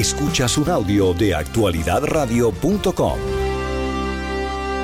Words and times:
Escuchas 0.00 0.56
un 0.56 0.70
audio 0.70 1.12
de 1.12 1.34
actualidadradio.com. 1.34 3.18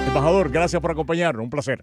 Embajador, 0.07 0.50
gracias 0.50 0.83
por 0.83 0.91
acompañarnos. 0.91 1.42
Un 1.42 1.49
placer. 1.49 1.83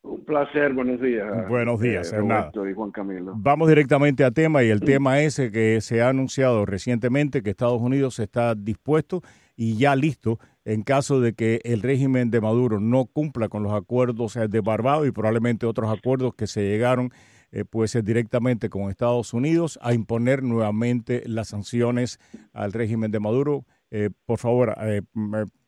Un 0.00 0.24
placer, 0.24 0.72
buenos 0.72 0.98
días. 1.02 1.28
Buenos 1.46 1.78
días, 1.78 2.10
eh, 2.10 2.16
Roberto 2.16 2.66
y 2.66 2.72
Juan 2.72 2.90
Camilo. 2.90 3.34
Vamos 3.36 3.68
directamente 3.68 4.24
al 4.24 4.32
tema 4.32 4.62
y 4.62 4.70
el 4.70 4.80
tema 4.80 5.20
es 5.20 5.36
que 5.36 5.82
se 5.82 6.00
ha 6.00 6.08
anunciado 6.08 6.64
recientemente 6.64 7.42
que 7.42 7.50
Estados 7.50 7.82
Unidos 7.82 8.18
está 8.18 8.54
dispuesto 8.54 9.20
y 9.54 9.76
ya 9.76 9.94
listo 9.94 10.38
en 10.64 10.84
caso 10.84 11.20
de 11.20 11.34
que 11.34 11.60
el 11.64 11.82
régimen 11.82 12.30
de 12.30 12.40
Maduro 12.40 12.80
no 12.80 13.04
cumpla 13.04 13.50
con 13.50 13.62
los 13.62 13.74
acuerdos 13.74 14.38
de 14.48 14.60
Barbados 14.62 15.06
y 15.06 15.10
probablemente 15.10 15.66
otros 15.66 15.92
acuerdos 15.92 16.34
que 16.34 16.46
se 16.46 16.62
llegaron 16.62 17.10
eh, 17.52 17.64
pues 17.68 17.96
directamente 18.04 18.68
con 18.70 18.90
Estados 18.90 19.34
Unidos 19.34 19.78
a 19.82 19.94
imponer 19.94 20.42
nuevamente 20.42 21.22
las 21.26 21.48
sanciones 21.48 22.18
al 22.52 22.72
régimen 22.72 23.10
de 23.10 23.20
Maduro. 23.20 23.66
Eh, 23.90 24.08
por 24.24 24.38
favor, 24.38 24.74
eh, 24.80 25.02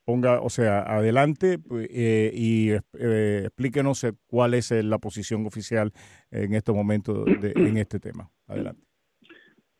ponga, 0.07 0.41
o 0.41 0.49
sea, 0.49 0.81
adelante 0.81 1.59
eh, 1.91 2.31
y 2.35 2.71
explíquenos 2.73 4.07
cuál 4.27 4.55
es 4.55 4.71
la 4.71 4.99
posición 4.99 5.45
oficial 5.47 5.93
en 6.31 6.55
este 6.55 6.73
momento 6.73 7.27
en 7.27 7.77
este 7.77 8.01
tema. 8.01 8.31
Adelante. 8.47 8.83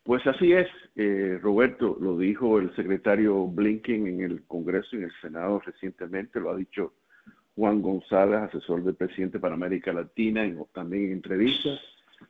Pues 0.03 0.25
así 0.27 0.53
es, 0.53 0.67
Roberto, 1.41 1.97
lo 1.99 2.19
dijo 2.19 2.59
el 2.59 2.75
secretario 2.75 3.47
Blinken 3.47 4.05
en 4.05 4.21
el 4.21 4.43
Congreso 4.43 4.89
y 4.93 4.97
en 4.97 5.05
el 5.05 5.11
Senado 5.19 5.59
recientemente, 5.65 6.39
lo 6.39 6.51
ha 6.51 6.55
dicho 6.55 6.93
Juan 7.55 7.81
González, 7.81 8.41
asesor 8.41 8.83
del 8.83 8.93
presidente 8.93 9.39
para 9.39 9.55
América 9.55 9.91
Latina, 9.91 10.45
y 10.45 10.55
también 10.73 11.05
en 11.05 11.11
entrevistas 11.13 11.79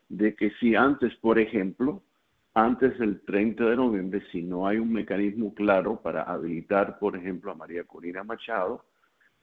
de 0.09 0.35
que 0.35 0.51
si 0.59 0.75
antes, 0.75 1.15
por 1.17 1.39
ejemplo, 1.39 2.01
antes 2.53 2.97
del 2.99 3.21
30 3.21 3.65
de 3.65 3.75
noviembre, 3.75 4.21
si 4.31 4.41
no 4.41 4.67
hay 4.67 4.77
un 4.77 4.93
mecanismo 4.93 5.53
claro 5.53 6.01
para 6.01 6.23
habilitar, 6.23 6.99
por 6.99 7.15
ejemplo, 7.17 7.51
a 7.51 7.55
María 7.55 7.83
Corina 7.83 8.23
Machado, 8.23 8.85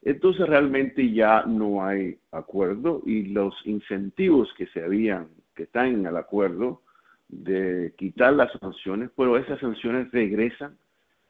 entonces 0.03 0.49
realmente 0.49 1.13
ya 1.13 1.45
no 1.47 1.85
hay 1.85 2.19
acuerdo 2.33 3.03
y 3.07 3.25
los 3.27 3.55
incentivos 3.65 4.53
que 4.57 4.67
se 4.69 4.83
habían, 4.83 5.29
que 5.55 5.65
están 5.65 5.89
en 5.89 6.07
el 6.07 6.17
acuerdo 6.17 6.83
de 7.29 7.95
quitar 7.97 8.33
las 8.33 8.53
sanciones, 8.59 9.11
pero 9.17 9.37
esas 9.37 9.61
sanciones 9.61 10.11
regresan 10.11 10.77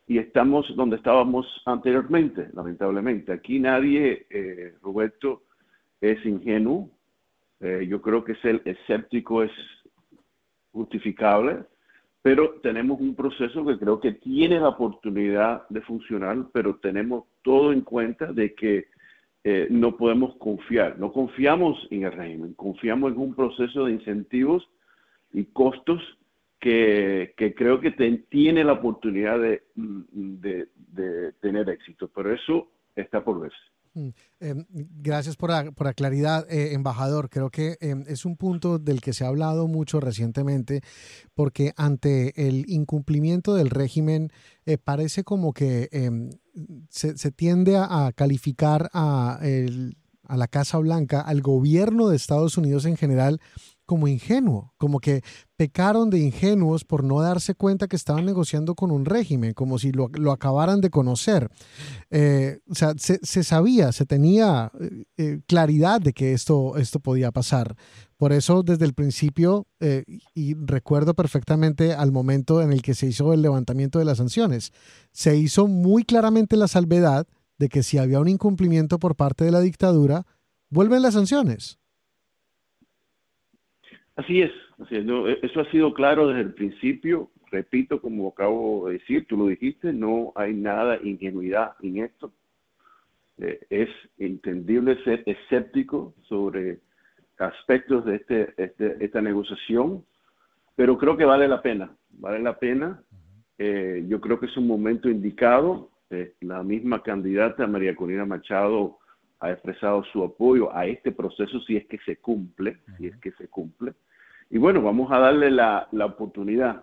y 0.07 0.19
estamos 0.19 0.67
donde 0.75 0.97
estábamos 0.97 1.47
anteriormente, 1.67 2.49
lamentablemente. 2.55 3.33
Aquí 3.33 3.59
nadie, 3.59 4.27
eh, 4.31 4.75
Roberto, 4.83 5.43
es 6.01 6.25
ingenuo, 6.27 6.91
eh, 7.63 7.87
yo 7.89 8.03
creo 8.03 8.25
que 8.25 8.35
ser 8.37 8.61
escéptico 8.65 9.45
es 9.45 9.53
justificable, 10.73 11.65
pero 12.21 12.61
tenemos 12.61 13.01
un 13.01 13.15
proceso 13.15 13.65
que 13.65 13.79
creo 13.79 14.01
que 14.01 14.13
tiene 14.13 14.59
la 14.59 14.71
oportunidad 14.71 15.69
de 15.69 15.81
funcionar, 15.83 16.47
pero 16.53 16.77
tenemos 16.77 17.25
todo 17.43 17.73
en 17.73 17.83
cuenta 17.83 18.33
de 18.33 18.55
que 18.55 18.87
eh, 19.45 19.69
no 19.71 19.97
podemos 19.97 20.37
confiar, 20.39 20.99
no 20.99 21.13
confiamos 21.13 21.87
en 21.91 22.05
el 22.05 22.13
régimen, 22.13 22.55
confiamos 22.55 23.13
en 23.13 23.19
un 23.19 23.35
proceso 23.35 23.85
de 23.85 23.93
incentivos 23.93 24.69
y 25.33 25.45
costos 25.45 26.01
que, 26.59 27.35
creo 27.57 27.81
que 27.81 27.93
tiene 28.29 28.65
la 28.65 28.75
oportunidad 28.75 29.41
de, 29.41 29.63
de 29.75 31.33
tener 31.41 31.69
éxito, 31.71 32.09
pero 32.13 32.33
eso 32.33 32.71
está 32.95 33.23
por 33.25 33.41
verse. 33.41 33.72
Mm, 33.95 34.09
em, 34.41 34.65
gracias 35.03 35.37
por 35.37 35.51
la, 35.51 35.95
claridad, 35.95 36.47
eh, 36.51 36.73
embajador. 36.73 37.29
Creo 37.29 37.51
que 37.51 37.77
em, 37.81 38.05
es 38.09 38.25
un 38.25 38.37
punto 38.37 38.79
del 38.79 39.01
que 39.01 39.13
se 39.13 39.25
ha 39.25 39.29
hablado 39.29 39.69
mucho 39.69 40.01
recientemente, 40.01 40.83
porque 41.35 41.73
ante 41.77 42.49
el 42.49 42.65
incumplimiento 42.69 43.55
del 43.55 43.71
régimen 43.71 44.31
eh, 44.65 44.79
parece 44.79 45.25
como 45.25 45.53
que 45.53 45.89
em, 45.93 46.31
se, 46.89 47.15
tiende 47.33 47.77
a, 47.77 48.13
calificar 48.15 48.91
a 48.93 49.39
la 50.37 50.49
Casa 50.49 50.79
Blanca, 50.79 51.21
al 51.21 51.43
gobierno 51.43 52.09
de 52.09 52.17
Estados 52.17 52.57
Unidos 52.57 52.87
en 52.87 52.97
general, 52.97 53.41
como 53.87 54.09
ingenuo, 54.09 54.73
como 54.79 55.01
que 55.01 55.23
pecaron 55.57 56.11
de 56.11 56.19
ingenuos 56.19 56.85
por 56.85 57.05
no 57.05 57.21
darse 57.21 57.55
cuenta 57.55 57.89
que 57.89 57.97
estaban 57.97 58.25
negociando 58.25 58.75
con 58.75 58.91
un 58.91 59.05
régimen, 59.05 59.55
como 59.55 59.79
si 59.79 59.93
lo, 59.93 60.11
acabaran 60.33 60.81
de 60.81 60.91
conocer. 60.91 61.51
Eh, 62.11 62.61
o 62.69 62.75
sea, 62.75 62.95
se, 62.97 63.45
sabía, 63.45 63.93
se 63.93 64.07
tenía 64.07 64.73
eh, 64.81 65.05
eh, 65.17 65.41
claridad 65.47 66.01
de 66.01 66.13
que 66.13 66.33
esto, 66.33 66.77
esto 66.77 67.01
podía 67.01 67.33
pasar. 67.33 67.77
Por 68.17 68.33
eso, 68.33 68.63
desde 68.63 68.85
el 68.85 68.95
principio, 68.95 69.67
y 70.33 70.55
recuerdo 70.55 71.15
perfectamente 71.15 71.93
al 71.93 72.13
momento 72.13 72.63
en 72.63 72.73
el 72.73 72.81
que 72.81 72.95
se 72.95 73.09
hizo 73.09 73.33
el 73.33 73.43
levantamiento 73.43 73.99
de 73.99 74.05
las 74.05 74.19
sanciones, 74.19 74.73
se 75.11 75.37
hizo 75.37 75.67
muy 75.67 76.05
claramente 76.05 76.57
la 76.57 76.69
salvedad 76.69 77.27
de 77.59 77.69
que 77.69 77.83
si 77.83 77.99
había 77.99 78.21
un 78.21 78.29
incumplimiento 78.29 79.01
por 79.01 79.17
parte 79.17 79.45
de 79.45 79.51
la 79.51 79.61
dictadura, 79.61 80.25
vuelven 80.71 81.03
las 81.03 81.15
sanciones. 81.15 81.81
Así 84.17 84.43
es, 84.43 84.53
e, 84.91 85.39
eso 85.43 85.61
ha 85.61 85.71
sido 85.71 85.95
claro 85.95 86.29
desde 86.29 86.43
el 86.43 86.55
principio. 86.55 87.31
Repito, 87.51 88.01
como 88.01 88.29
acabo 88.29 88.89
de 88.89 88.95
decir, 88.95 89.27
tú 89.27 89.37
lo 89.37 89.47
dijiste, 89.47 89.93
no 89.93 90.33
hay 90.35 90.55
nada 90.55 90.99
ingenuidad 91.03 91.75
en 91.83 91.99
esto. 91.99 92.33
Eh, 93.39 93.61
es 93.71 93.89
entendible 94.19 95.03
ser 95.05 95.23
escéptico 95.27 96.15
sobre 96.23 96.81
aspectos 97.39 98.05
de 98.05 98.17
este, 98.17 98.55
este, 98.57 99.05
esta 99.05 99.21
negociación, 99.21 100.05
pero 100.77 100.97
creo 100.97 101.17
que 101.17 101.25
vale 101.25 101.49
la 101.49 101.61
pena, 101.61 101.91
vale 102.11 102.39
la 102.41 102.59
pena. 102.59 103.03
Eh, 103.59 104.05
yo 104.09 104.21
creo 104.21 104.39
que 104.39 104.47
es 104.47 104.57
un 104.57 104.67
momento 104.67 105.09
indicado. 105.09 105.91
Eh, 106.11 106.35
la 106.41 106.63
misma 106.63 107.03
candidata 107.03 107.67
María 107.67 107.97
Corina 107.97 108.27
Machado 108.27 108.99
ha 109.43 109.51
expresado 109.51 110.05
su 110.05 110.23
apoyo 110.23 110.75
a 110.75 110.87
este 110.87 111.13
proceso 111.13 111.61
si 111.61 111.77
es 111.77 111.87
que 111.87 111.99
se 111.99 112.17
cumple, 112.17 112.79
si 112.97 113.09
es 113.09 113.17
que 113.19 113.33
se 113.33 113.49
cumple. 113.49 113.93
Y 114.51 114.59
bueno, 114.59 114.81
vamos 114.83 115.11
a 115.13 115.19
darle 115.19 115.51
la, 115.51 115.89
oportunidad. 115.93 116.83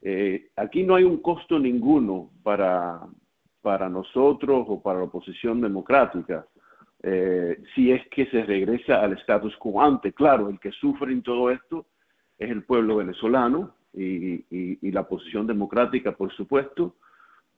Eh, 0.00 0.50
aquí 0.56 0.84
no 0.84 0.94
hay 0.94 1.04
un 1.04 1.18
costo 1.18 1.58
ninguno 1.58 2.30
para, 2.42 3.00
para 3.60 3.88
nosotros 3.88 4.64
o 4.68 4.82
para 4.82 4.98
la 4.98 5.04
oposición 5.04 5.60
democrática 5.60 6.46
eh, 7.02 7.62
si 7.74 7.92
es 7.92 8.06
que 8.08 8.26
se 8.26 8.42
regresa 8.44 9.00
al 9.00 9.12
status 9.18 9.56
quo 9.56 9.82
ante. 9.82 10.12
Claro, 10.12 10.48
el 10.48 10.58
que 10.58 10.72
sufre 10.72 11.12
en 11.12 11.22
todo 11.22 11.50
esto 11.50 11.86
es 12.38 12.50
el 12.50 12.64
pueblo 12.64 12.96
venezolano 12.96 13.74
y, 13.92 14.44
y, 14.50 14.90
la 14.90 15.02
oposición 15.02 15.46
democrática, 15.46 16.12
por 16.12 16.32
supuesto, 16.32 16.96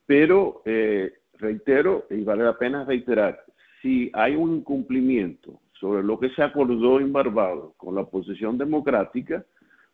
pero 0.05 0.61
eh, 0.65 1.13
reitero, 1.33 2.05
y 2.09 2.23
vale 2.23 2.43
la 2.43 2.57
pena 2.57 2.83
reiterar, 2.85 3.43
si 3.81 4.11
hay 4.13 4.35
un 4.35 4.57
incumplimiento 4.57 5.59
sobre 5.79 6.03
lo 6.03 6.19
que 6.19 6.29
se 6.29 6.43
acordó 6.43 6.99
en 6.99 7.11
Barbados 7.11 7.73
con 7.77 7.95
la 7.95 8.01
oposición 8.01 8.57
democrática, 8.57 9.43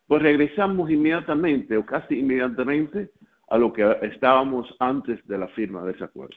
pues 0.06 0.22
regresamos 0.22 0.90
inmediatamente 0.90 1.76
o 1.76 1.84
casi 1.84 2.18
inmediatamente 2.18 3.10
a 3.48 3.56
lo 3.56 3.72
que 3.72 3.96
estábamos 4.02 4.66
antes 4.78 5.26
de 5.26 5.38
la 5.38 5.48
firma 5.48 5.82
de 5.84 5.92
ese 5.92 6.04
acuerdo. 6.04 6.36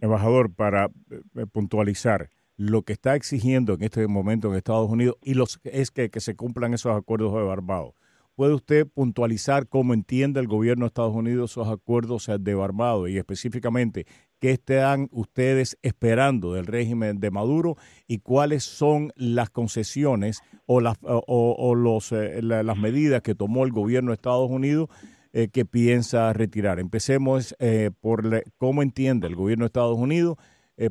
Embajador, 0.00 0.54
para 0.54 0.86
eh, 0.86 1.46
puntualizar, 1.52 2.30
lo 2.56 2.82
que 2.82 2.92
está 2.92 3.14
exigiendo 3.14 3.74
en 3.74 3.82
este 3.82 4.06
momento 4.06 4.48
en 4.48 4.54
Estados 4.54 4.90
Unidos 4.90 5.16
y 5.22 5.34
los, 5.34 5.60
es 5.64 5.90
que, 5.90 6.10
que 6.10 6.20
se 6.20 6.36
cumplan 6.36 6.74
esos 6.74 6.94
acuerdos 6.94 7.32
de 7.34 7.42
Barbados. 7.42 7.94
¿Puede 8.34 8.54
usted 8.54 8.86
puntualizar 8.86 9.66
cómo 9.66 9.92
entiende 9.92 10.40
el 10.40 10.46
gobierno 10.46 10.84
de 10.84 10.88
Estados 10.88 11.14
Unidos 11.14 11.52
esos 11.52 11.68
acuerdos 11.68 12.30
de 12.38 12.54
Barbados 12.54 13.08
y 13.08 13.18
específicamente 13.18 14.06
qué 14.40 14.52
están 14.52 15.08
ustedes 15.12 15.78
esperando 15.82 16.54
del 16.54 16.66
régimen 16.66 17.20
de 17.20 17.30
Maduro 17.30 17.76
y 18.08 18.18
cuáles 18.18 18.64
son 18.64 19.12
las 19.14 19.50
concesiones 19.50 20.40
o 20.66 20.80
las, 20.80 20.96
o, 21.02 21.74
los, 21.74 22.10
eh, 22.12 22.40
las 22.42 22.76
medidas 22.76 23.22
que 23.22 23.34
tomó 23.34 23.64
el 23.64 23.72
gobierno 23.72 24.10
de 24.10 24.14
Estados 24.14 24.50
Unidos 24.50 24.88
eh, 25.32 25.48
que 25.48 25.64
piensa 25.64 26.32
retirar? 26.32 26.80
Empecemos 26.80 27.54
eh, 27.60 27.90
por 28.00 28.42
cómo 28.56 28.82
entiende 28.82 29.28
el 29.28 29.36
gobierno 29.36 29.64
de 29.64 29.68
Estados 29.68 29.98
Unidos 29.98 30.36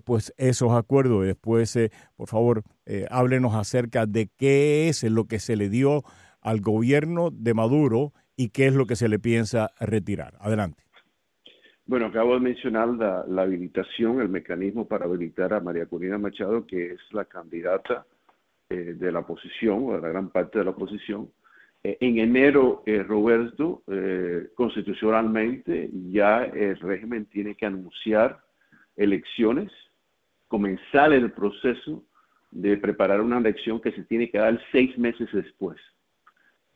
pues 0.03 0.31
esos 0.37 0.73
acuerdos 0.73 1.23
y 1.23 1.27
después, 1.29 1.75
por 2.15 2.27
favor, 2.27 2.63
háblenos 3.09 3.55
acerca 3.55 4.05
de 4.05 4.29
qué 4.37 4.87
es 4.87 5.01
lo 5.01 5.25
que 5.25 5.39
se 5.39 5.55
le 5.55 5.67
dio 5.67 6.03
al 6.41 6.61
gobierno 6.61 7.31
de 7.31 7.55
Maduro 7.55 8.13
y 8.35 8.49
qué 8.49 8.67
es 8.67 8.75
lo 8.75 8.85
que 8.85 8.95
se 8.95 9.09
le 9.09 9.17
piensa 9.17 9.71
retirar. 9.79 10.37
Adelante. 10.41 10.83
Bueno, 11.89 12.05
acabo 12.05 12.35
de 12.35 12.39
mencionar 12.41 12.87
la, 12.89 13.41
habilitación, 13.41 14.21
el 14.21 14.29
mecanismo 14.29 14.87
para 14.87 15.05
habilitar 15.05 15.55
a 15.55 15.59
María 15.59 15.87
Corina 15.87 16.19
Machado, 16.19 16.63
que 16.67 16.91
es 16.91 16.99
la 17.13 17.25
candidata 17.25 18.05
eh, 18.69 18.93
de 18.95 19.11
la 19.11 19.21
oposición, 19.21 19.85
o 19.85 19.93
de 19.93 20.01
la 20.01 20.09
gran 20.09 20.29
parte 20.29 20.59
de 20.59 20.65
la 20.65 20.69
oposición. 20.69 21.31
Eh, 21.83 21.97
en 21.99 22.19
enero, 22.19 22.83
eh, 22.85 23.01
Roberto, 23.01 23.81
constitucionalmente 24.53 25.89
ya 26.11 26.43
el 26.43 26.77
régimen 26.79 27.25
tiene 27.25 27.55
que 27.55 27.65
anunciar 27.65 28.39
elecciones, 28.95 29.71
comenzar 30.47 31.11
el 31.11 31.31
proceso 31.31 32.03
de 32.51 32.77
preparar 32.77 33.19
una 33.19 33.39
elección 33.39 33.81
que 33.81 33.93
se 33.93 34.03
tiene 34.03 34.29
que 34.29 34.37
dar 34.37 34.61
seis 34.71 34.95
meses 34.95 35.27
después. 35.33 35.79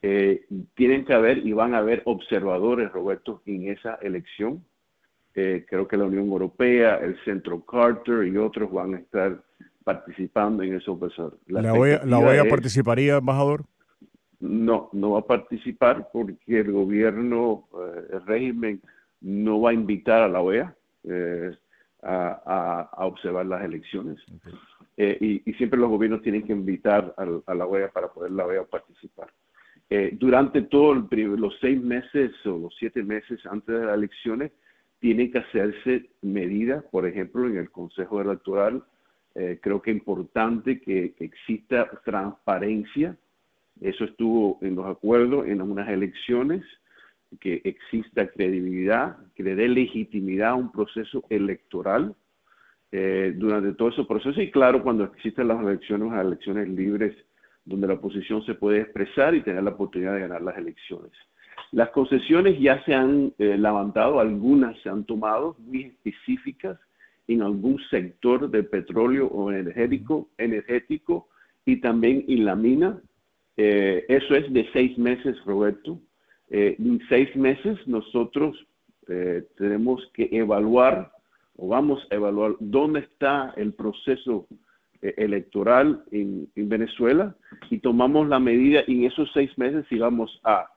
eh, 0.02 0.44
tienen 0.74 1.06
que 1.06 1.14
haber 1.14 1.38
y 1.38 1.54
van 1.54 1.76
a 1.76 1.78
haber 1.78 2.02
observadores, 2.06 2.92
Roberto, 2.92 3.44
en 3.46 3.70
esa 3.70 3.94
elección. 4.02 4.66
Eh, 5.36 5.66
creo 5.68 5.88
que 5.88 5.98
la 5.98 6.06
Unión 6.06 6.28
Europea, 6.28 6.98
el 6.98 7.18
Centro 7.24 7.62
Carter 7.66 8.28
y 8.28 8.38
otros 8.38 8.72
van 8.72 8.94
a 8.94 9.00
estar 9.00 9.42
participando 9.84 10.64
en 10.64 10.76
ese 10.76 10.92
observador. 10.92 11.38
¿La 11.48 11.74
OEA, 11.74 12.46
participaría, 12.50 13.18
embajador? 13.18 13.66
No, 14.40 14.90
no 14.94 15.12
va 15.12 15.20
a 15.20 15.26
participar 15.26 16.10
porque 16.12 16.60
el 16.60 16.72
gobierno, 16.72 17.68
el 18.12 18.26
régimen, 18.26 18.82
no 19.22 19.62
va 19.62 19.72
a 19.72 19.74
invitar 19.74 20.22
a 20.22 20.28
la 20.28 20.42
OEA 20.42 20.76
a, 22.04 23.06
observar 23.06 23.46
las 23.46 23.64
elecciones. 23.64 24.18
Eh, 24.98 25.42
y, 25.46 25.54
siempre 25.54 25.80
los 25.80 25.90
gobiernos 25.90 26.22
tienen 26.22 26.44
que 26.44 26.54
invitar 26.54 27.14
a, 27.18 27.54
la 27.54 27.66
OEA 27.66 27.90
para 27.90 28.10
poder 28.10 28.32
la 28.32 28.46
OEA 28.46 28.64
participar. 28.64 29.28
Eh, 29.90 30.16
durante 30.20 30.64
todos 30.64 31.06
los 31.12 31.58
seis 31.60 31.82
meses 31.82 32.32
o 32.46 32.58
los 32.58 32.76
siete 32.78 33.04
meses 33.04 33.40
antes 33.46 33.80
de 33.80 33.86
las 33.86 33.96
elecciones, 33.96 34.52
tienen 35.04 35.34
que 35.34 35.40
hacerse 35.40 36.12
medidas, 36.22 36.82
por 36.86 37.06
ejemplo, 37.06 37.46
en 37.46 37.58
el 37.58 37.70
Consejo 37.70 38.22
Electoral. 38.22 38.82
Eh, 39.36 39.60
creo 39.62 39.82
que 39.82 39.92
es 39.92 39.98
importante 39.98 40.80
que, 40.80 41.14
exista 41.20 41.90
transparencia. 42.06 43.18
Eso 43.82 44.06
estuvo 44.06 44.60
en 44.62 44.76
los 44.76 44.86
acuerdos 44.86 45.46
en 45.46 45.62
unas 45.62 45.90
elecciones, 45.90 46.64
que 47.42 47.60
exista 47.66 48.28
credibilidad, 48.28 49.18
que 49.36 49.44
le 49.44 49.56
dé 49.56 49.68
legitimidad 49.68 50.52
a 50.52 50.56
un 50.56 50.72
proceso 50.72 51.26
electoral 51.30 52.16
eh, 52.94 53.34
durante 53.36 53.74
todo 53.74 53.90
ese 53.90 54.06
proceso 54.06 54.40
y 54.42 54.52
claro, 54.52 54.82
cuando 54.82 55.04
existen 55.04 55.50
las 55.50 55.60
elecciones, 55.62 56.14
las 56.14 56.26
elecciones 56.26 56.70
libres, 56.70 57.14
donde 57.66 57.88
la 57.88 57.96
oposición 57.96 58.42
se 58.46 58.54
puede 58.54 58.80
expresar 58.80 59.36
y 59.36 59.42
tener 59.42 59.64
la 59.64 59.72
oportunidad 59.72 60.14
de 60.14 60.22
ganar 60.22 60.42
las 60.44 60.58
elecciones. 60.58 61.12
Las 61.74 61.90
concesiones 61.90 62.60
ya 62.60 62.82
se 62.86 62.94
han 62.94 63.34
eh, 63.38 63.58
levantado, 63.58 64.20
algunas 64.20 64.80
se 64.82 64.90
han 64.90 65.04
tomado 65.04 65.58
muy 65.60 65.84
específicas 65.84 66.80
en 67.28 67.42
algún 67.42 67.80
sector 67.90 68.50
de 68.50 68.64
petróleo 68.64 69.28
o 69.28 69.52
energético, 69.52 70.30
energético 70.38 71.28
y 71.66 71.82
también 71.82 72.24
en 72.28 72.46
la 72.46 72.56
mina. 72.56 73.02
Eh, 73.58 74.06
eso 74.08 74.36
es 74.36 74.52
de 74.54 74.70
seis 74.72 74.98
meses, 74.98 75.36
Roberto. 75.46 76.00
en 76.50 77.02
seis 77.10 77.36
meses 77.36 77.78
nosotros 77.88 78.56
tenemos 79.58 80.00
que 80.14 80.30
evaluar 80.32 81.12
o 81.58 81.68
vamos 81.68 82.06
a 82.10 82.16
evaluar 82.16 82.56
dónde 82.60 83.02
está 83.02 83.54
el 83.58 83.74
proceso 83.74 84.48
eh, 85.02 85.14
electoral 85.18 86.04
en, 86.12 86.50
Venezuela 86.56 87.36
y 87.70 87.80
tomamos 87.80 88.28
la 88.30 88.40
medida 88.40 88.84
en 88.88 89.04
esos 89.04 89.30
seis 89.34 89.56
meses 89.58 89.86
si 89.90 89.98
vamos 89.98 90.40
a 90.44 90.68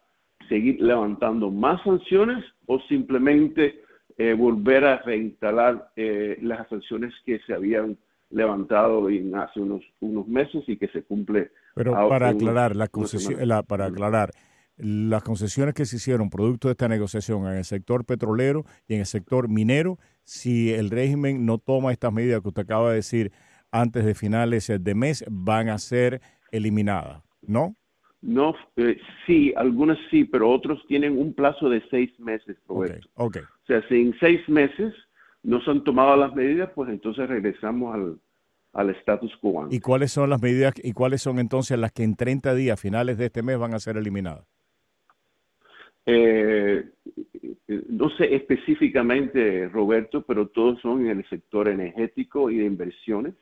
seguir 0.49 0.81
levantando 0.81 1.51
más 1.51 1.83
sanciones 1.83 2.45
o 2.67 2.81
simplemente 2.89 3.83
eh, 4.19 4.35
volver 4.35 4.85
a 4.85 4.99
reinstalar 5.03 5.93
eh, 5.97 6.39
las 6.43 6.69
sanciones 6.69 7.13
que 7.25 7.39
se 7.47 7.55
habían 7.55 7.99
levantado 8.31 9.09
en 9.09 9.35
hace 9.37 9.61
unos, 9.61 9.83
unos 10.01 10.27
meses 10.27 10.65
y 10.67 10.77
que 10.77 10.89
se 10.89 11.03
cumple. 11.03 11.53
Pero 11.75 11.93
para 12.09 12.31
aclarar, 12.31 12.75
la 12.75 12.89
concesión, 12.89 13.47
la, 13.47 13.63
para 13.63 13.87
aclarar, 13.87 14.31
las 14.77 15.23
concesiones 15.23 15.75
que 15.75 15.87
se 15.87 15.97
hicieron 15.97 16.31
producto 16.31 16.69
de 16.69 16.73
esta 16.73 16.89
negociación 16.89 17.47
en 17.47 17.59
el 17.59 17.65
sector 17.65 18.05
petrolero 18.05 18.65
y 18.89 18.95
en 18.95 19.01
el 19.01 19.07
sector 19.07 19.49
minero, 19.49 19.99
si 20.25 20.73
el 20.73 20.91
régimen 20.91 21.47
no 21.47 21.59
toma 21.59 21.93
estas 21.93 22.13
medidas 22.13 22.41
que 22.43 22.49
usted 22.49 22.63
acaba 22.63 22.91
de 22.91 22.97
decir 22.97 23.33
antes 23.71 24.05
de 24.05 24.15
finales 24.15 24.73
de 24.81 24.95
mes, 24.95 25.25
van 25.31 25.69
a 25.69 25.79
ser 25.79 26.21
eliminadas, 26.51 27.23
¿no? 27.43 27.77
No, 28.23 28.55
eh, 28.77 28.99
sí, 29.27 29.53
algunas 29.57 29.99
sí, 30.11 30.25
pero 30.25 30.51
otros 30.51 30.85
tienen 30.89 31.19
un 31.19 31.35
plazo 31.35 31.69
de 31.69 31.83
seis 31.91 32.19
meses, 32.19 32.57
Roberto. 32.67 33.09
Okay, 33.15 33.43
O 33.43 33.67
sea, 33.67 33.87
si 33.89 34.01
en 34.01 34.19
seis 34.19 34.49
meses 34.49 34.95
no 35.43 35.61
se 35.61 35.71
han 35.71 35.85
tomado 35.85 36.17
las 36.17 36.35
medidas, 36.35 36.71
pues 36.75 36.91
entonces 36.91 37.29
regresamos 37.29 37.95
al, 37.95 38.19
al 38.73 38.91
status 38.91 39.37
quo. 39.37 39.69
¿Y 39.71 39.81
cuáles 39.81 40.13
son 40.13 40.31
las 40.31 40.43
medidas 40.43 40.75
y 40.83 40.93
cuáles 40.93 41.23
son 41.23 41.39
entonces 41.39 41.79
las 41.79 41.93
que 41.93 42.03
en 42.05 42.17
30 42.17 42.55
días, 42.55 42.81
finales 42.81 43.17
de 43.19 43.27
este 43.27 43.43
mes, 43.43 43.59
van 43.59 43.75
a 43.75 43.79
ser 43.79 43.97
eliminadas? 43.97 44.45
Eh, 46.05 46.85
no 47.89 48.11
sé 48.11 48.35
específicamente, 48.35 49.69
Roberto, 49.69 50.23
pero 50.23 50.49
todos 50.49 50.81
son 50.81 51.07
en 51.07 51.19
el 51.19 51.29
sector 51.29 51.69
energético 51.69 52.51
y 52.51 52.59
de 52.59 52.65
inversiones. 52.65 53.35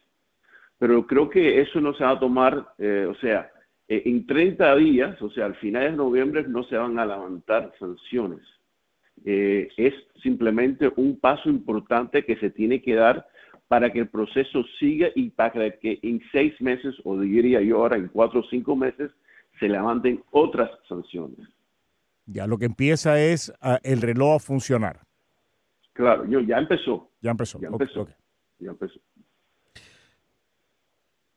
Pero 0.78 1.06
creo 1.06 1.28
que 1.28 1.60
eso 1.60 1.80
no 1.80 1.94
se 1.94 2.04
va 2.04 2.10
a 2.10 2.20
tomar, 2.20 2.74
eh, 2.78 3.06
o 3.08 3.14
sea, 3.16 3.50
eh, 3.88 4.02
en 4.06 4.26
30 4.26 4.76
días, 4.76 5.20
o 5.20 5.30
sea, 5.30 5.46
al 5.46 5.56
final 5.56 5.82
de 5.82 5.96
noviembre 5.96 6.44
no 6.48 6.64
se 6.64 6.76
van 6.76 6.98
a 6.98 7.06
levantar 7.06 7.72
sanciones. 7.78 8.40
Eh, 9.24 9.68
es 9.76 9.94
simplemente 10.22 10.90
un 10.96 11.18
paso 11.18 11.48
importante 11.48 12.24
que 12.24 12.36
se 12.36 12.50
tiene 12.50 12.82
que 12.82 12.94
dar 12.94 13.26
para 13.68 13.92
que 13.92 14.00
el 14.00 14.08
proceso 14.08 14.64
siga 14.78 15.08
y 15.14 15.30
para 15.30 15.70
que 15.78 15.98
en 16.02 16.20
seis 16.32 16.58
meses, 16.60 16.94
o 17.04 17.18
diría 17.18 17.60
yo 17.60 17.78
ahora 17.78 17.96
en 17.96 18.08
cuatro 18.08 18.40
o 18.40 18.44
cinco 18.50 18.76
meses, 18.76 19.10
se 19.58 19.68
levanten 19.68 20.22
otras 20.30 20.70
sanciones. 20.88 21.48
Ya 22.26 22.46
lo 22.46 22.58
que 22.58 22.66
empieza 22.66 23.20
es 23.20 23.52
ah, 23.60 23.78
el 23.82 24.00
reloj 24.00 24.36
a 24.36 24.38
funcionar. 24.38 25.00
Claro, 25.92 26.26
yo, 26.26 26.40
ya 26.40 26.58
empezó. 26.58 27.10
Ya 27.20 27.30
empezó. 27.30 27.60
Ya 27.60 27.68
empezó. 27.68 28.08
Ya 28.58 28.70
empezó. 28.70 29.00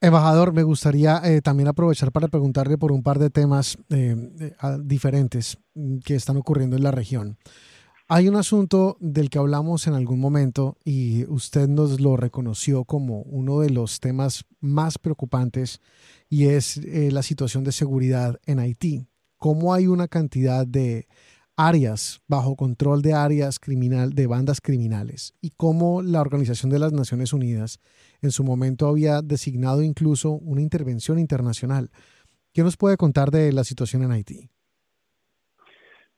Embajador, 0.07 0.53
me 0.53 0.63
gustaría 0.63 1.21
eh, 1.23 1.41
también 1.41 1.67
aprovechar 1.67 2.11
para 2.11 2.27
preguntarle 2.27 2.77
por 2.77 2.91
un 2.91 3.03
par 3.03 3.19
de 3.19 3.29
temas 3.29 3.77
eh, 3.89 4.15
diferentes 4.81 5.57
mm, 5.75 5.99
que 5.99 6.15
están 6.15 6.37
ocurriendo 6.37 6.75
en 6.75 6.83
la 6.83 6.91
región. 6.91 7.37
Hay 8.09 8.29
un 8.29 8.37
asunto 8.37 8.97
del 9.01 9.29
que 9.29 9.37
hablamos 9.37 9.85
en 9.85 9.93
algún 9.93 10.19
momento 10.19 10.77
y 10.85 11.25
usted 11.25 11.67
nos 11.67 11.99
lo 11.99 12.15
reconoció 12.15 12.85
como 12.85 13.21
uno 13.23 13.59
de 13.59 13.69
los 13.69 13.99
temas 13.99 14.45
más 14.61 14.97
preocupantes 14.97 15.81
y 16.29 16.45
es 16.47 16.77
eh, 16.77 17.11
la 17.11 17.21
situación 17.21 17.65
de 17.65 17.73
seguridad 17.73 18.39
en 18.45 18.59
Haití 18.59 19.07
cómo 19.37 19.73
hay 19.73 19.87
una 19.87 20.07
cantidad 20.07 20.65
de 20.65 21.07
áreas 21.57 22.21
bajo 22.27 22.55
control 22.55 23.01
de 23.01 23.13
áreas 23.13 23.59
criminal, 23.59 24.11
de 24.13 24.27
bandas 24.27 24.61
criminales, 24.61 25.33
y 25.41 25.51
cómo 25.57 26.01
la 26.01 26.21
Organización 26.21 26.71
de 26.71 26.79
las 26.79 26.93
Naciones 26.93 27.33
Unidas 27.33 27.79
en 28.21 28.31
su 28.31 28.43
momento 28.43 28.87
había 28.87 29.21
designado 29.21 29.81
incluso 29.81 30.31
una 30.31 30.61
intervención 30.61 31.19
internacional. 31.19 31.89
¿Qué 32.53 32.63
nos 32.63 32.77
puede 32.77 32.95
contar 32.95 33.31
de 33.31 33.51
la 33.51 33.63
situación 33.63 34.03
en 34.03 34.11
Haití? 34.11 34.49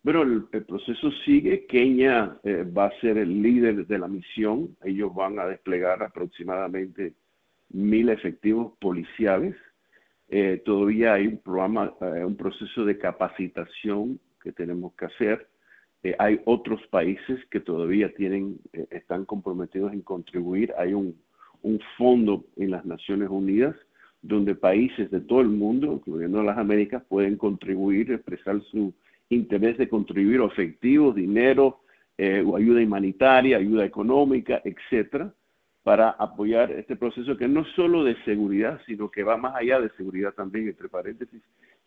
Bueno, 0.03 0.21
el, 0.21 0.43
proceso 0.65 1.09
sigue. 1.25 1.65
Kenia 1.65 2.37
eh, 2.43 2.63
va 2.63 2.85
a 2.85 2.99
ser 3.01 3.17
el 3.17 3.41
líder 3.41 3.87
de 3.87 3.97
la 3.97 4.07
misión. 4.07 4.77
Ellos 4.83 5.13
van 5.13 5.39
a 5.39 5.45
desplegar 5.45 6.03
aproximadamente 6.03 7.15
mil 7.69 8.09
efectivos 8.09 8.73
policiales 8.79 9.55
eh, 10.31 10.61
todavía 10.63 11.13
hay 11.13 11.25
un 11.25 11.39
programa, 11.39 11.91
eh, 12.01 12.23
un 12.23 12.37
proceso 12.37 12.85
de 12.85 12.99
capacitación 12.99 14.19
que 14.41 14.51
tenemos 14.51 14.93
que 14.93 15.05
hacer. 15.05 15.47
Eh, 16.03 16.15
hay 16.17 16.39
otros 16.45 16.81
países 16.87 17.39
que 17.51 17.59
todavía 17.59 18.13
tienen, 18.13 18.59
están 18.89 19.25
comprometidos 19.25 19.93
en 19.93 20.01
contribuir. 20.01 20.73
Hay 20.77 20.93
un, 20.93 21.15
un, 21.61 21.79
fondo 21.97 22.45
en 22.55 22.71
las 22.71 22.85
Naciones 22.85 23.29
Unidas 23.29 23.75
donde 24.21 24.55
países 24.55 25.09
de 25.11 25.21
todo 25.21 25.41
el 25.41 25.49
mundo, 25.49 25.93
incluyendo 25.93 26.43
las 26.43 26.57
Américas, 26.57 27.03
pueden 27.07 27.37
contribuir, 27.37 28.11
expresar 28.11 28.61
su 28.71 28.93
interés 29.29 29.77
de 29.77 29.87
contribuir 29.87 30.41
efectivo, 30.41 31.13
dinero, 31.13 31.81
o 32.45 32.57
ayuda 32.57 32.81
humanitaria, 32.81 33.55
ayuda 33.55 33.85
económica, 33.85 34.61
etcétera, 34.65 35.33
para 35.83 36.09
apoyar 36.11 36.71
este 36.71 36.95
proceso 36.95 37.37
que 37.37 37.47
no 37.47 37.61
es 37.61 37.67
solo 37.75 38.03
de 38.03 38.15
seguridad, 38.23 38.79
sino 38.85 39.09
que 39.09 39.23
va 39.23 39.37
más 39.37 39.55
allá 39.55 39.79
de 39.79 39.89
seguridad 39.91 40.33
también, 40.33 40.67
entre 40.67 40.89
paréntesis, 40.89 41.41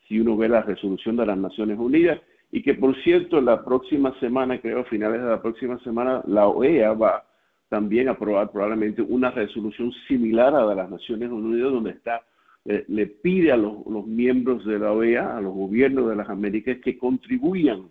si 0.08 0.18
uno 0.18 0.36
ve 0.36 0.48
la 0.48 0.62
resolución 0.62 1.16
de 1.16 1.26
las 1.26 1.38
Naciones 1.38 1.78
Unidas, 1.78 2.20
y 2.52 2.62
que 2.62 2.74
por 2.74 2.94
cierto 3.02 3.40
la 3.40 3.64
próxima 3.64 4.14
semana, 4.20 4.60
creo 4.60 4.80
a 4.80 4.84
finales 4.84 5.22
de 5.22 5.28
la 5.28 5.42
próxima 5.42 5.78
semana, 5.80 6.22
la 6.26 6.46
OEA 6.46 6.92
va 6.92 7.24
también 7.68 8.08
a 8.08 8.12
aprobar 8.12 8.52
probablemente 8.52 9.02
una 9.02 9.30
resolución 9.30 9.90
similar 10.06 10.54
a 10.54 10.60
la 10.60 10.68
de 10.68 10.76
las 10.76 10.90
Naciones 10.90 11.30
Unidas, 11.30 11.72
donde 11.72 11.90
está 11.90 12.22
eh, 12.64 12.84
le 12.88 13.06
pide 13.06 13.50
a 13.50 13.56
los, 13.56 14.06
miembros 14.06 14.64
de 14.64 14.78
la 14.78 14.92
OEA, 14.92 15.36
a 15.36 15.40
los 15.40 15.52
gobiernos 15.52 16.08
de 16.08 16.16
las 16.16 16.28
Américas, 16.28 16.78
que 16.84 16.96
contribuyan 16.96 17.88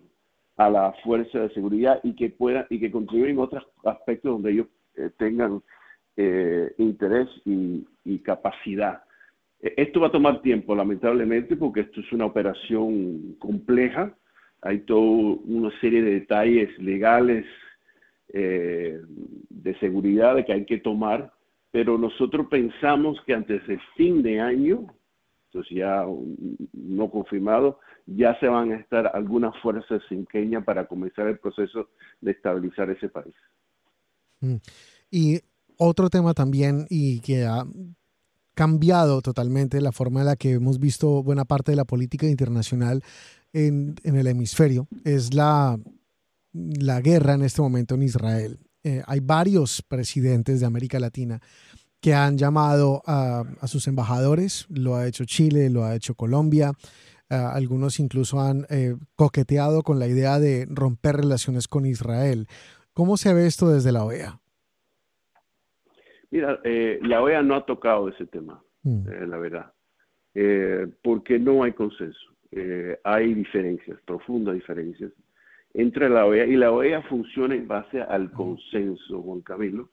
a 0.56 0.70
la 0.70 0.94
fuerza 1.04 1.40
de 1.40 1.50
seguridad 1.50 2.00
y 2.02 2.14
que 2.14 2.30
puedan 2.30 2.66
y 2.70 2.78
que 2.78 2.90
contribuyan 2.90 3.32
en 3.32 3.38
otros 3.40 3.66
aspectos 3.84 4.32
donde 4.32 4.52
ellos 4.52 4.66
eh, 4.96 5.10
tengan 5.18 5.62
eh, 6.16 6.72
interés 6.78 7.28
y, 7.44 7.84
capacidad. 8.20 9.02
E, 9.60 9.74
esto 9.76 10.00
va 10.00 10.06
a 10.06 10.12
tomar 10.12 10.40
tiempo, 10.40 10.74
lamentablemente, 10.74 11.56
porque 11.56 11.80
esto 11.80 12.00
es 12.00 12.12
una 12.12 12.26
operación 12.26 13.34
compleja. 13.38 14.14
Hay 14.62 14.80
toda 14.80 15.38
una 15.44 15.70
serie 15.80 16.02
de 16.02 16.20
detalles 16.20 16.76
legales 16.78 17.44
eh, 18.32 19.00
de 19.50 19.78
seguridad 19.78 20.44
que 20.46 20.52
hay 20.52 20.64
que 20.64 20.78
tomar, 20.78 21.32
pero 21.70 21.98
nosotros 21.98 22.46
pensamos 22.48 23.18
que 23.26 23.34
antes 23.34 23.66
del 23.66 23.80
fin 23.96 24.22
de 24.22 24.40
año 24.40 24.86
entonces 25.52 25.76
ya 25.76 26.06
no 26.72 27.10
confirmado, 27.10 27.78
ya 28.06 28.38
se 28.40 28.48
van 28.48 28.72
a 28.72 28.76
estar 28.76 29.10
algunas 29.14 29.54
fuerzas 29.60 30.02
Kenia 30.30 30.62
para 30.62 30.86
comenzar 30.86 31.26
el 31.26 31.38
proceso 31.38 31.90
de 32.22 32.30
estabilizar 32.30 32.88
ese 32.88 33.10
país. 33.10 33.34
Mm. 34.40 34.56
Y 35.10 35.40
otro 35.76 36.08
tema 36.08 36.32
también 36.32 36.86
y 36.88 37.20
que 37.20 37.44
ha 37.44 37.64
cambiado 38.54 39.20
totalmente 39.20 39.80
la 39.82 39.92
forma 39.92 40.20
en 40.20 40.26
la 40.26 40.36
que 40.36 40.52
hemos 40.52 40.78
visto 40.78 41.22
buena 41.22 41.44
parte 41.44 41.72
de 41.72 41.76
la 41.76 41.84
política 41.84 42.26
internacional 42.26 43.02
en, 43.52 43.94
el 44.04 44.26
hemisferio 44.26 44.88
es 45.04 45.34
la, 45.34 45.78
la 46.52 47.00
guerra 47.00 47.34
en 47.34 47.42
este 47.42 47.62
momento 47.62 47.94
en 47.94 48.02
Israel. 48.02 48.58
Eh, 48.84 49.02
hay 49.06 49.20
varios 49.20 49.82
presidentes 49.82 50.60
de 50.60 50.66
América 50.66 50.98
Latina 50.98 51.40
que 52.00 52.14
han 52.14 52.36
llamado 52.36 53.00
a, 53.06 53.44
sus 53.66 53.86
embajadores, 53.86 54.66
lo 54.68 54.96
ha 54.96 55.06
hecho 55.06 55.24
Chile, 55.24 55.70
lo 55.70 55.84
ha 55.84 55.94
hecho 55.94 56.16
Colombia, 56.16 56.72
algunos 57.30 57.98
incluso 57.98 58.40
han 58.40 58.66
eh, 58.68 58.94
coqueteado 59.16 59.82
con 59.82 59.98
la 59.98 60.06
idea 60.06 60.38
de 60.38 60.66
romper 60.68 61.16
relaciones 61.16 61.68
con 61.68 61.86
Israel. 61.86 62.46
¿Cómo 62.92 63.16
se 63.16 63.32
ve 63.32 63.46
esto 63.46 63.70
desde 63.70 63.92
la 63.92 64.04
OEA? 64.04 64.40
Mira, 66.30 66.60
eh, 66.64 66.98
la 67.02 67.22
OEA 67.22 67.42
no 67.42 67.54
ha 67.54 67.64
tocado 67.64 68.08
ese 68.08 68.26
tema, 68.26 68.62
mm. 68.82 69.08
eh, 69.08 69.26
la 69.26 69.38
verdad, 69.38 69.72
porque 71.02 71.38
no 71.38 71.62
hay 71.62 71.72
consenso. 71.72 72.32
Hay 73.04 73.34
diferencias, 73.34 73.98
profundas 74.04 74.54
diferencias 74.54 75.12
entre 75.74 76.08
la 76.08 76.26
OEA 76.26 76.46
y 76.46 76.56
la 76.56 76.70
OEA 76.70 77.02
funciona 77.02 77.54
en 77.54 77.66
base 77.66 78.00
al 78.02 78.30
consenso, 78.30 79.22
Juan 79.22 79.40
Camilo 79.40 79.88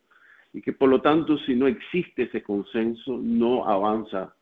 y 0.51 0.61
que 0.61 0.73
por 0.73 0.89
lo 0.89 1.01
tanto 1.01 1.37
si 1.39 1.55
no 1.55 1.67
existe 1.67 2.23
ese 2.23 2.43
consenso 2.43 3.17
no 3.17 3.65
avanza 3.65 4.35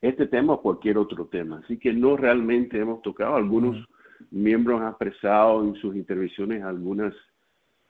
este 0.00 0.26
tema 0.26 0.54
o 0.54 0.62
cualquier 0.62 0.98
otro 0.98 1.26
tema. 1.26 1.60
Así 1.64 1.78
que 1.78 1.92
no 1.92 2.16
realmente 2.16 2.78
hemos 2.78 3.02
tocado, 3.02 3.36
algunos 3.36 3.84
miembros 4.30 4.80
han 4.80 4.88
expresado 4.88 5.64
en 5.64 5.74
sus 5.76 5.96
intervenciones 5.96 6.62
algunas 6.62 7.14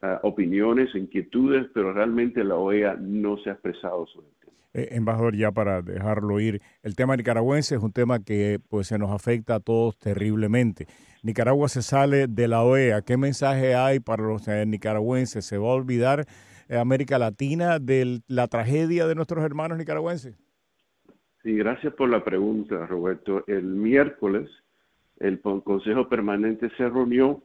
ah, 0.02 0.20
opiniones, 0.22 0.94
inquietudes, 0.94 1.66
pero 1.74 1.92
realmente 1.92 2.42
la 2.44 2.56
OEA 2.56 2.96
no 2.96 3.36
se 3.38 3.50
ha 3.50 3.54
expresado 3.54 4.06
sobre 4.06 4.28
el 4.28 4.34
tema. 4.34 4.50
Eh, 4.72 4.88
embajador, 4.92 5.36
ya 5.36 5.50
para 5.50 5.82
dejarlo 5.82 6.38
ir, 6.38 6.62
el 6.82 6.94
tema 6.94 7.16
nicaragüense 7.16 7.74
es 7.74 7.82
un 7.82 7.92
tema 7.92 8.22
que 8.22 8.60
pues 8.68 8.86
se 8.86 8.98
nos 8.98 9.10
afecta 9.10 9.56
a 9.56 9.60
todos 9.60 9.98
terriblemente. 9.98 10.86
Nicaragua 11.22 11.68
se 11.68 11.82
sale 11.82 12.28
de 12.28 12.48
la 12.48 12.62
OEA. 12.62 13.02
¿Qué 13.02 13.16
mensaje 13.16 13.74
hay 13.74 13.98
para 14.00 14.22
los 14.22 14.46
eh, 14.46 14.64
nicaragüenses? 14.66 15.44
¿Se 15.44 15.58
va 15.58 15.68
a 15.68 15.74
olvidar 15.74 16.24
eh, 16.68 16.78
América 16.78 17.18
Latina 17.18 17.78
de 17.78 18.20
la 18.28 18.46
tragedia 18.46 19.06
de 19.06 19.14
nuestros 19.16 19.44
hermanos 19.44 19.76
nicaragüenses? 19.76 20.36
Sí, 21.42 21.56
gracias 21.56 21.92
por 21.94 22.08
la 22.08 22.22
pregunta, 22.22 22.86
Roberto. 22.86 23.42
El 23.46 23.64
miércoles 23.64 24.48
el 25.20 25.40
Consejo 25.40 26.08
Permanente 26.08 26.70
se 26.76 26.88
reunió 26.88 27.42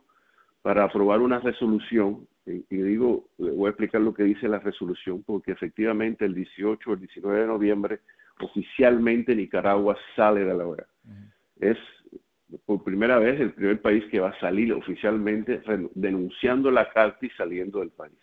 para 0.62 0.86
aprobar 0.86 1.20
una 1.20 1.40
resolución, 1.40 2.28
y, 2.46 2.64
digo, 2.76 3.30
voy 3.38 3.68
a 3.68 3.70
explicar 3.70 4.02
lo 4.02 4.14
que 4.14 4.24
dice 4.24 4.48
la 4.48 4.60
resolución, 4.60 5.24
porque 5.24 5.52
efectivamente 5.52 6.26
el 6.26 6.36
18 6.36 6.90
o 6.90 6.94
el 6.94 7.00
19 7.00 7.42
de 7.42 7.48
noviembre 7.48 8.00
oficialmente 8.40 9.36
Nicaragua 9.36 9.98
sale 10.16 10.42
de 10.44 10.54
la 10.54 10.68
OEA. 10.68 10.86
Es 11.60 11.78
por 12.66 12.84
primera 12.84 13.18
vez 13.18 13.40
el 13.40 13.54
primer 13.54 13.82
país 13.82 14.04
que 14.12 14.20
va 14.20 14.30
a 14.30 14.40
salir 14.40 14.74
oficialmente 14.74 15.62
denunciando 15.96 16.70
la 16.70 16.90
carta 16.90 17.26
y 17.26 17.30
saliendo 17.32 17.80
del 17.80 17.90
país. 17.90 18.18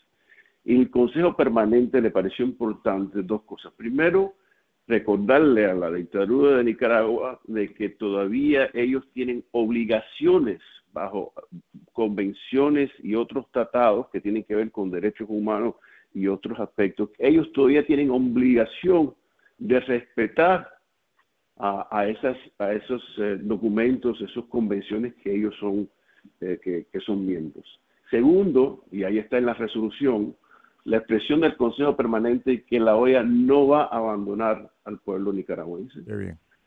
Y 0.65 0.81
el 0.81 0.91
Consejo 0.91 1.37
Permanente 1.37 2.01
le 2.01 2.11
pareció 2.11 2.45
importante 2.45 3.23
dos 3.23 3.43
cosas. 3.43 3.73
Primero, 3.73 4.35
recordarle 4.87 5.67
a 5.67 5.75
la 5.75 5.91
dictadura 5.91 6.59
de 6.59 6.65
Nicaragua 6.65 7.41
de 7.45 7.73
que 7.75 7.89
todavía 7.89 8.71
ellos 8.75 9.05
tienen 9.13 9.45
obligaciones 9.51 10.61
bajo 10.93 11.33
convenciones 11.93 12.91
y 13.03 13.15
otros 13.15 13.47
tratados 13.51 14.09
que 14.11 14.21
tienen 14.21 14.45
que 14.45 14.55
ver 14.55 14.71
con 14.71 14.91
derechos 14.91 15.29
humanos 15.31 15.75
y 16.15 16.27
otros 16.27 16.59
aspectos. 16.61 17.11
Ellos 17.19 17.51
todavía 17.53 17.87
tienen 17.87 18.11
obligación 18.11 19.15
de 19.59 19.81
respetar 19.81 20.69
a, 21.59 22.09
esas, 22.09 22.37
a 22.59 22.73
esos 22.73 23.03
eh, 23.19 23.39
documentos, 23.41 24.21
esas 24.21 24.45
convenciones 24.47 25.15
que 25.23 25.33
ellos 25.33 25.55
son, 25.61 25.89
eh, 26.41 26.59
que 26.61 27.01
son 27.01 27.25
miembros. 27.25 27.65
Segundo, 28.11 28.85
y 28.91 29.05
ahí 29.05 29.19
está 29.19 29.39
en 29.39 29.47
la 29.47 29.55
resolución, 29.55 30.35
la 30.85 30.99
expresión 30.99 31.41
del 31.41 31.57
Consejo 31.57 31.97
Permanente 31.97 32.65
que 32.65 32.81
la 32.81 32.97
OEA 32.97 33.23
no 33.23 33.69
va 33.69 33.85
a 33.85 33.97
abandonar 33.99 34.71
al 34.85 34.99
pueblo 34.99 35.33
nicaragüense, 35.33 36.01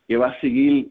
que 0.08 0.18
va 0.18 0.30
a 0.30 0.40
seguir 0.40 0.90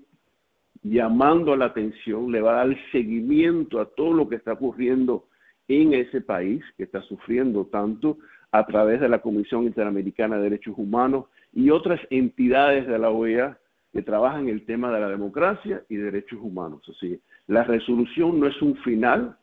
llamando 0.85 1.57
la 1.57 1.67
atención, 1.67 2.31
le 2.31 2.41
va 2.41 2.53
a 2.53 2.67
dar 2.67 2.77
seguimiento 2.93 3.81
a 3.81 3.87
todo 3.87 4.13
lo 4.13 4.29
que 4.29 4.37
está 4.37 4.53
ocurriendo 4.53 5.27
en 5.67 5.95
ese 5.95 6.21
país 6.21 6.63
que 6.77 6.85
está 6.85 7.01
sufriendo 7.03 7.65
tanto 7.67 8.19
a 8.53 8.65
través 8.67 9.01
de 9.01 9.09
la 9.09 9.21
Comisión 9.21 9.65
Interamericana 9.65 10.37
de 10.37 10.45
Derechos 10.45 10.75
Humanos 10.77 11.25
y 11.53 11.71
otras 11.71 12.01
entidades 12.11 12.87
de 12.87 12.99
la 12.99 13.11
OEA 13.11 13.59
que 13.93 14.03
trabajan 14.03 14.49
el 14.49 14.67
tema 14.67 14.93
de 14.93 15.01
la 15.01 15.09
democracia 15.09 15.83
y 15.89 15.97
derechos 15.97 16.39
humanos. 16.43 16.83
Así, 16.89 17.19
la 17.47 17.65
resolución 17.65 18.39
no 18.39 18.47
es 18.47 18.61
un 18.61 18.77
final, 18.79 19.37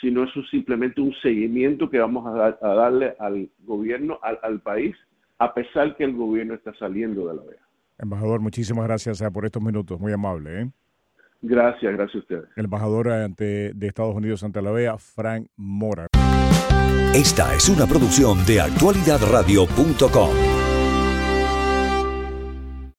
sino 0.00 0.24
es 0.24 0.30
simplemente 0.50 1.00
un 1.00 1.14
seguimiento 1.22 1.88
que 1.88 1.98
vamos 1.98 2.26
a, 2.26 2.58
darle 2.60 3.14
al 3.18 3.48
gobierno, 3.60 4.18
al, 4.22 4.60
país, 4.60 4.96
a 5.38 5.54
pesar 5.54 5.96
que 5.96 6.04
el 6.04 6.14
gobierno 6.14 6.54
está 6.54 6.74
saliendo 6.74 7.28
de 7.28 7.36
la 7.36 7.42
OEA. 7.42 7.68
Embajador, 7.98 8.40
muchísimas 8.40 8.86
gracias 8.86 9.20
eh, 9.20 9.30
por 9.30 9.44
estos 9.44 9.62
minutos, 9.62 10.00
muy 10.00 10.12
amable. 10.12 10.62
¿eh? 10.62 10.70
Gracias, 11.40 11.92
gracias 11.92 12.16
a 12.16 12.18
ustedes. 12.18 12.44
El 12.56 12.64
embajador 12.64 13.10
ante, 13.10 13.72
de 13.74 13.86
Estados 13.86 14.14
Unidos 14.14 14.42
ante 14.42 14.60
la 14.60 14.72
OEA, 14.72 14.98
Frank 14.98 15.48
Mora. 15.56 16.08
Esta 17.14 17.54
es 17.54 17.68
una 17.68 17.86
producción 17.86 18.44
de 18.44 18.60
actualidadradio.com. 18.60 20.57